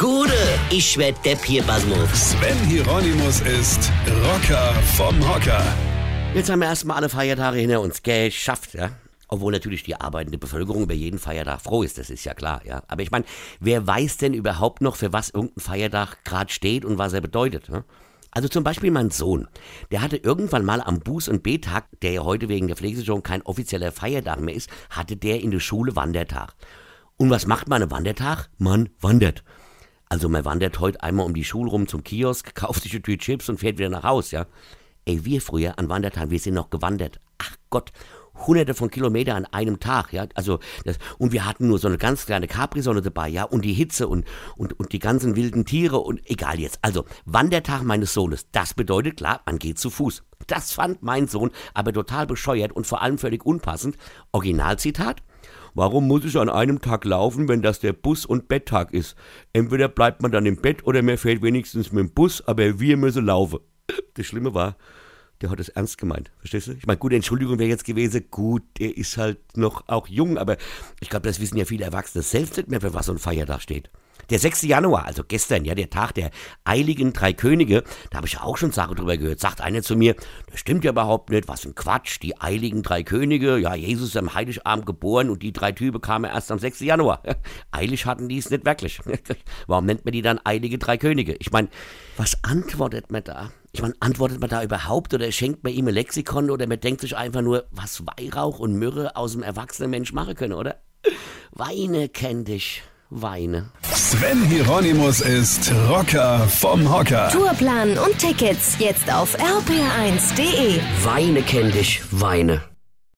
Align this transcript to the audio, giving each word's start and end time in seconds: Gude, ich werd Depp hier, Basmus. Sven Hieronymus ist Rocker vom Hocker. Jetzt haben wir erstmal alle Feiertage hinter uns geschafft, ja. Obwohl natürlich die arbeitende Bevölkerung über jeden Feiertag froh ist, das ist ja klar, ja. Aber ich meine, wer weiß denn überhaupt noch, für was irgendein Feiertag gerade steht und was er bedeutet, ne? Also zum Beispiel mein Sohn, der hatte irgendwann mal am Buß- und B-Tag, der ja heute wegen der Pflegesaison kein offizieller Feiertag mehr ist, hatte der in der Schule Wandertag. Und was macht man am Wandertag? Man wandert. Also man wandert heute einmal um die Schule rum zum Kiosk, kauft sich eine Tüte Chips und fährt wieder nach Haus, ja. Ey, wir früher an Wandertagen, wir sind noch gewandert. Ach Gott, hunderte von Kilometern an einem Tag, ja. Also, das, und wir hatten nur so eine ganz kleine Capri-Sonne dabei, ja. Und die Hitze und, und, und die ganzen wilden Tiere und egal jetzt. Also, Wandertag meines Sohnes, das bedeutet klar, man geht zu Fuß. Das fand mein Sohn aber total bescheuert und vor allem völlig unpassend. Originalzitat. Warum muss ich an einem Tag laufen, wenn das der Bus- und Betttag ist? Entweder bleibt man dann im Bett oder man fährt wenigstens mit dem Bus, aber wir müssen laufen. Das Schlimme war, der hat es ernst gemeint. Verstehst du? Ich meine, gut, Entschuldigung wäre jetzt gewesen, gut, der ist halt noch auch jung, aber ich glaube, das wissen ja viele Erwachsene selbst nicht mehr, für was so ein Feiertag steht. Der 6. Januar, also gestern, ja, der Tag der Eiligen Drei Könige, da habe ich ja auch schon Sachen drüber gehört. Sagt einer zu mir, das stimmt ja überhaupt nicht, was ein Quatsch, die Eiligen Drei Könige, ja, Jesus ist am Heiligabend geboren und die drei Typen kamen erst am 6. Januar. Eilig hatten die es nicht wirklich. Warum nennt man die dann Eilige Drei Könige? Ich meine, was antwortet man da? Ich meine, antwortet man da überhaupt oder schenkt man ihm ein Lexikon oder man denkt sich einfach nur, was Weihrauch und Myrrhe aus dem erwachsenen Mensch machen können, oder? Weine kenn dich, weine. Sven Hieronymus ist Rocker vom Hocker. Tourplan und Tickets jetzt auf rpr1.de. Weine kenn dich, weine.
Gude, 0.00 0.32
ich 0.70 0.96
werd 0.96 1.22
Depp 1.26 1.44
hier, 1.44 1.62
Basmus. 1.62 2.30
Sven 2.30 2.56
Hieronymus 2.66 3.42
ist 3.42 3.92
Rocker 4.24 4.72
vom 4.96 5.14
Hocker. 5.28 5.62
Jetzt 6.34 6.48
haben 6.48 6.60
wir 6.60 6.68
erstmal 6.68 6.96
alle 6.96 7.10
Feiertage 7.10 7.58
hinter 7.58 7.82
uns 7.82 8.02
geschafft, 8.02 8.72
ja. 8.72 8.92
Obwohl 9.28 9.52
natürlich 9.52 9.82
die 9.82 9.94
arbeitende 9.94 10.38
Bevölkerung 10.38 10.84
über 10.84 10.94
jeden 10.94 11.18
Feiertag 11.18 11.60
froh 11.60 11.82
ist, 11.82 11.98
das 11.98 12.08
ist 12.08 12.24
ja 12.24 12.32
klar, 12.32 12.62
ja. 12.64 12.82
Aber 12.88 13.02
ich 13.02 13.10
meine, 13.10 13.26
wer 13.60 13.86
weiß 13.86 14.16
denn 14.16 14.32
überhaupt 14.32 14.80
noch, 14.80 14.96
für 14.96 15.12
was 15.12 15.28
irgendein 15.28 15.60
Feiertag 15.60 16.24
gerade 16.24 16.50
steht 16.50 16.86
und 16.86 16.96
was 16.96 17.12
er 17.12 17.20
bedeutet, 17.20 17.68
ne? 17.68 17.84
Also 18.30 18.48
zum 18.48 18.64
Beispiel 18.64 18.90
mein 18.90 19.10
Sohn, 19.10 19.48
der 19.90 20.00
hatte 20.00 20.16
irgendwann 20.16 20.64
mal 20.64 20.80
am 20.80 21.00
Buß- 21.00 21.28
und 21.28 21.42
B-Tag, 21.42 21.88
der 22.00 22.12
ja 22.12 22.24
heute 22.24 22.48
wegen 22.48 22.68
der 22.68 22.76
Pflegesaison 22.76 23.22
kein 23.22 23.42
offizieller 23.42 23.92
Feiertag 23.92 24.40
mehr 24.40 24.54
ist, 24.54 24.70
hatte 24.88 25.16
der 25.16 25.42
in 25.42 25.50
der 25.50 25.60
Schule 25.60 25.94
Wandertag. 25.94 26.54
Und 27.18 27.28
was 27.28 27.46
macht 27.46 27.68
man 27.68 27.82
am 27.82 27.90
Wandertag? 27.90 28.48
Man 28.56 28.88
wandert. 28.98 29.44
Also 30.12 30.28
man 30.28 30.44
wandert 30.44 30.80
heute 30.80 31.02
einmal 31.04 31.24
um 31.24 31.34
die 31.34 31.44
Schule 31.44 31.70
rum 31.70 31.86
zum 31.86 32.02
Kiosk, 32.02 32.54
kauft 32.56 32.82
sich 32.82 32.92
eine 32.92 33.02
Tüte 33.02 33.24
Chips 33.24 33.48
und 33.48 33.60
fährt 33.60 33.78
wieder 33.78 33.88
nach 33.88 34.02
Haus, 34.02 34.32
ja. 34.32 34.46
Ey, 35.04 35.24
wir 35.24 35.40
früher 35.40 35.78
an 35.78 35.88
Wandertagen, 35.88 36.30
wir 36.30 36.40
sind 36.40 36.54
noch 36.54 36.68
gewandert. 36.68 37.20
Ach 37.38 37.56
Gott, 37.70 37.92
hunderte 38.34 38.74
von 38.74 38.90
Kilometern 38.90 39.44
an 39.44 39.52
einem 39.52 39.78
Tag, 39.78 40.12
ja. 40.12 40.26
Also, 40.34 40.58
das, 40.84 40.98
und 41.18 41.32
wir 41.32 41.46
hatten 41.46 41.68
nur 41.68 41.78
so 41.78 41.86
eine 41.86 41.96
ganz 41.96 42.26
kleine 42.26 42.48
Capri-Sonne 42.48 43.02
dabei, 43.02 43.28
ja. 43.28 43.44
Und 43.44 43.64
die 43.64 43.72
Hitze 43.72 44.08
und, 44.08 44.26
und, 44.56 44.78
und 44.80 44.92
die 44.92 44.98
ganzen 44.98 45.36
wilden 45.36 45.64
Tiere 45.64 45.98
und 45.98 46.28
egal 46.28 46.58
jetzt. 46.58 46.80
Also, 46.82 47.04
Wandertag 47.24 47.84
meines 47.84 48.12
Sohnes, 48.12 48.46
das 48.50 48.74
bedeutet 48.74 49.16
klar, 49.16 49.42
man 49.46 49.60
geht 49.60 49.78
zu 49.78 49.90
Fuß. 49.90 50.24
Das 50.48 50.72
fand 50.72 51.04
mein 51.04 51.28
Sohn 51.28 51.52
aber 51.72 51.92
total 51.92 52.26
bescheuert 52.26 52.72
und 52.72 52.84
vor 52.84 53.00
allem 53.00 53.18
völlig 53.18 53.46
unpassend. 53.46 53.96
Originalzitat. 54.32 55.22
Warum 55.74 56.08
muss 56.08 56.24
ich 56.24 56.36
an 56.38 56.48
einem 56.48 56.80
Tag 56.80 57.04
laufen, 57.04 57.48
wenn 57.48 57.62
das 57.62 57.80
der 57.80 57.92
Bus- 57.92 58.26
und 58.26 58.48
Betttag 58.48 58.92
ist? 58.92 59.16
Entweder 59.52 59.88
bleibt 59.88 60.22
man 60.22 60.32
dann 60.32 60.46
im 60.46 60.56
Bett 60.56 60.84
oder 60.84 61.02
man 61.02 61.16
fährt 61.16 61.42
wenigstens 61.42 61.92
mit 61.92 62.00
dem 62.00 62.12
Bus, 62.12 62.42
aber 62.46 62.80
wir 62.80 62.96
müssen 62.96 63.26
laufen. 63.26 63.60
Das 64.14 64.26
Schlimme 64.26 64.54
war, 64.54 64.76
der 65.40 65.50
hat 65.50 65.60
es 65.60 65.68
ernst 65.70 65.98
gemeint. 65.98 66.30
Verstehst 66.38 66.68
du? 66.68 66.72
Ich 66.72 66.86
meine, 66.86 66.98
gut, 66.98 67.12
Entschuldigung 67.12 67.58
wäre 67.58 67.70
jetzt 67.70 67.84
gewesen, 67.84 68.24
gut, 68.30 68.62
der 68.78 68.96
ist 68.96 69.16
halt 69.16 69.38
noch 69.56 69.88
auch 69.88 70.06
jung, 70.08 70.38
aber 70.38 70.56
ich 71.00 71.08
glaube, 71.08 71.26
das 71.26 71.40
wissen 71.40 71.56
ja 71.56 71.64
viele 71.64 71.84
Erwachsene 71.84 72.22
selbst 72.22 72.56
nicht 72.56 72.68
mehr, 72.68 72.80
für 72.80 72.94
was 72.94 73.06
so 73.06 73.12
ein 73.12 73.18
Feiertag 73.18 73.62
steht. 73.62 73.90
Der 74.28 74.38
6. 74.38 74.62
Januar, 74.62 75.06
also 75.06 75.24
gestern, 75.26 75.64
ja, 75.64 75.74
der 75.74 75.90
Tag 75.90 76.12
der 76.14 76.30
Eiligen 76.62 77.12
Drei 77.12 77.32
Könige, 77.32 77.82
da 78.10 78.18
habe 78.18 78.28
ich 78.28 78.34
ja 78.34 78.42
auch 78.42 78.56
schon 78.56 78.70
Sachen 78.70 78.94
drüber 78.94 79.16
gehört. 79.16 79.40
Sagt 79.40 79.60
einer 79.60 79.82
zu 79.82 79.96
mir, 79.96 80.14
das 80.48 80.60
stimmt 80.60 80.84
ja 80.84 80.92
überhaupt 80.92 81.30
nicht, 81.30 81.48
was 81.48 81.64
ein 81.64 81.74
Quatsch, 81.74 82.20
die 82.22 82.40
Eiligen 82.40 82.84
Drei 82.84 83.02
Könige, 83.02 83.58
ja, 83.58 83.74
Jesus 83.74 84.10
ist 84.10 84.16
am 84.16 84.32
Heiligabend 84.32 84.86
geboren 84.86 85.30
und 85.30 85.42
die 85.42 85.52
drei 85.52 85.72
Typen 85.72 86.00
kamen 86.00 86.30
erst 86.30 86.52
am 86.52 86.60
6. 86.60 86.80
Januar. 86.80 87.22
Eilig 87.72 88.06
hatten 88.06 88.28
die 88.28 88.38
es 88.38 88.50
nicht 88.50 88.64
wirklich. 88.64 89.00
Warum 89.66 89.86
nennt 89.86 90.04
man 90.04 90.12
die 90.12 90.22
dann 90.22 90.38
Eilige 90.44 90.78
Drei 90.78 90.96
Könige? 90.96 91.34
Ich 91.40 91.50
meine, 91.50 91.68
was 92.16 92.44
antwortet 92.44 93.10
man 93.10 93.24
da? 93.24 93.50
Ich 93.72 93.82
meine, 93.82 93.94
antwortet 94.00 94.40
man 94.40 94.50
da 94.50 94.62
überhaupt 94.62 95.14
oder 95.14 95.30
schenkt 95.30 95.62
man 95.62 95.72
ihm 95.72 95.86
ein 95.86 95.94
Lexikon 95.94 96.50
oder 96.50 96.66
man 96.66 96.80
denkt 96.80 97.02
sich 97.02 97.16
einfach 97.16 97.42
nur, 97.42 97.66
was 97.70 98.02
Weihrauch 98.04 98.58
und 98.58 98.74
Myrrhe 98.74 99.14
aus 99.16 99.32
dem 99.32 99.42
erwachsenen 99.42 99.90
Mensch 99.90 100.12
machen 100.12 100.34
können, 100.34 100.54
oder? 100.54 100.80
Weine 101.52 102.08
kenn 102.08 102.44
dich, 102.44 102.82
weine. 103.10 103.70
Sven 103.92 104.42
Hieronymus 104.44 105.20
ist 105.20 105.72
Rocker 105.88 106.40
vom 106.48 106.92
Hocker. 106.92 107.28
Tourplan 107.30 107.96
und 107.98 108.18
Tickets 108.18 108.76
jetzt 108.78 109.12
auf 109.12 109.36
rpr1.de. 109.38 110.80
Weine 111.04 111.42
kenn 111.42 111.70
dich, 111.70 112.02
weine. 112.10 112.69